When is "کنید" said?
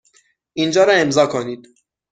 1.27-1.67